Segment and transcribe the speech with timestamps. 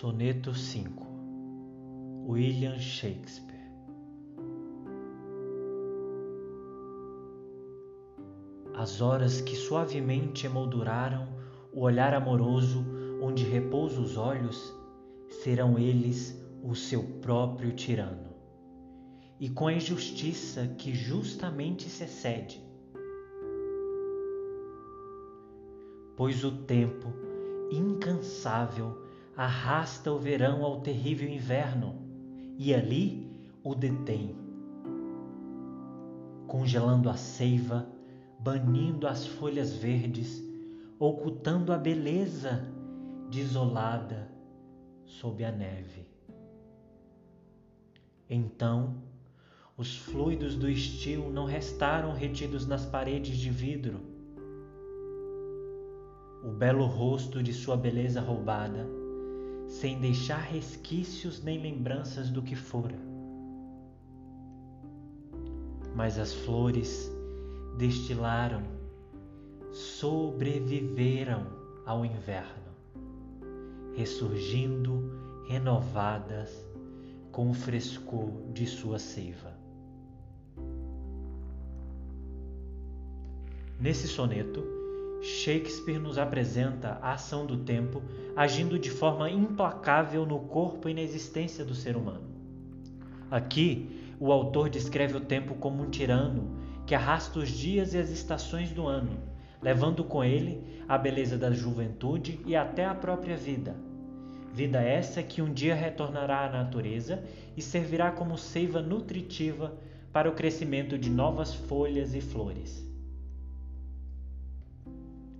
[0.00, 1.06] Soneto 5
[2.26, 3.70] William Shakespeare
[8.74, 11.28] As horas que suavemente emolduraram
[11.72, 12.84] o olhar amoroso
[13.22, 14.74] onde repousa os olhos,
[15.30, 18.34] serão eles o seu próprio tirano.
[19.38, 22.60] E com a injustiça que justamente se excede,
[26.16, 27.14] pois o tempo
[27.70, 29.03] incansável
[29.36, 31.96] arrasta o verão ao terrível inverno
[32.56, 33.28] e ali
[33.64, 34.36] o detém,
[36.46, 37.88] congelando a seiva,
[38.38, 40.42] banindo as folhas verdes,
[40.98, 42.64] ocultando a beleza
[43.28, 44.30] desolada
[45.04, 46.06] sob a neve.
[48.30, 49.02] Então,
[49.76, 54.00] os fluidos do estio não restaram retidos nas paredes de vidro.
[56.44, 59.03] O belo rosto de sua beleza roubada
[59.80, 62.96] sem deixar resquícios nem lembranças do que fora.
[65.96, 67.10] Mas as flores
[67.76, 68.62] destilaram,
[69.72, 71.46] sobreviveram
[71.84, 72.72] ao inverno,
[73.96, 75.10] ressurgindo
[75.48, 76.64] renovadas
[77.32, 79.52] com o frescor de sua seiva.
[83.80, 84.73] Nesse soneto,
[85.24, 88.02] Shakespeare nos apresenta a ação do tempo
[88.36, 92.28] agindo de forma implacável no corpo e na existência do ser humano.
[93.30, 98.10] Aqui, o autor descreve o tempo como um tirano que arrasta os dias e as
[98.10, 99.18] estações do ano,
[99.62, 103.74] levando com ele a beleza da juventude e até a própria vida.
[104.52, 107.24] Vida essa que um dia retornará à natureza
[107.56, 109.74] e servirá como seiva nutritiva
[110.12, 112.93] para o crescimento de novas folhas e flores.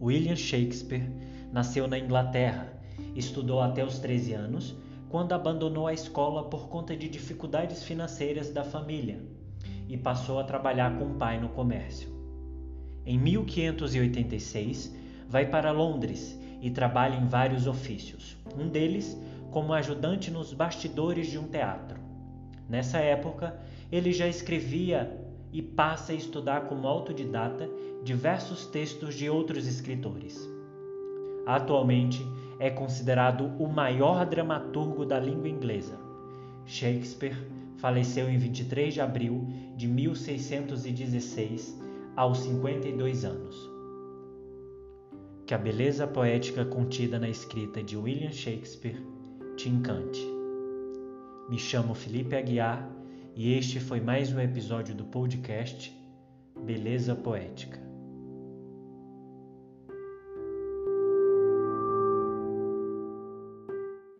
[0.00, 1.06] William Shakespeare
[1.52, 2.72] nasceu na Inglaterra,
[3.14, 4.74] estudou até os 13 anos,
[5.10, 9.20] quando abandonou a escola por conta de dificuldades financeiras da família
[9.88, 12.08] e passou a trabalhar com o pai no comércio.
[13.04, 14.96] Em 1586,
[15.28, 19.18] vai para Londres e trabalha em vários ofícios, um deles
[19.50, 22.00] como ajudante nos bastidores de um teatro.
[22.68, 23.58] Nessa época,
[23.90, 27.68] ele já escrevia e passa a estudar como autodidata
[28.02, 30.48] diversos textos de outros escritores.
[31.46, 32.24] Atualmente
[32.58, 35.98] é considerado o maior dramaturgo da língua inglesa.
[36.66, 37.36] Shakespeare
[37.78, 41.80] faleceu em 23 de abril de 1616,
[42.14, 43.70] aos 52 anos.
[45.46, 49.02] Que a beleza poética contida na escrita de William Shakespeare
[49.56, 50.20] te encante.
[51.48, 52.99] Me chamo Felipe Aguiar
[53.40, 55.90] e este foi mais um episódio do podcast
[56.62, 57.89] Beleza Poética.